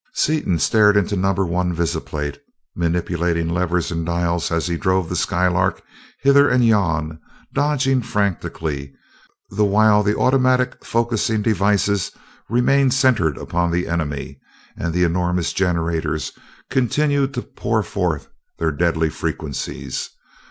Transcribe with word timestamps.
Seaton 0.15 0.57
stared 0.57 0.97
into 0.97 1.15
number 1.15 1.45
one 1.45 1.75
visiplate, 1.75 2.39
manipulating 2.75 3.47
levers 3.47 3.91
and 3.91 4.03
dials 4.03 4.51
as 4.51 4.65
he 4.65 4.75
drove 4.75 5.07
the 5.09 5.15
Skylark 5.15 5.79
hither 6.23 6.49
and 6.49 6.65
yon, 6.65 7.19
dodging 7.53 8.01
frantically, 8.01 8.95
the 9.51 9.63
while 9.63 10.01
the 10.01 10.17
automatic 10.17 10.83
focusing 10.83 11.43
devices 11.43 12.09
remained 12.49 12.95
centered 12.95 13.37
upon 13.37 13.69
the 13.69 13.87
enemy 13.87 14.39
and 14.75 14.91
the 14.91 15.03
enormous 15.03 15.53
generators 15.53 16.31
continued 16.71 17.31
to 17.35 17.43
pour 17.43 17.83
forth 17.83 18.27
their 18.57 18.71
deadly 18.71 19.11
frequencies. 19.11 20.09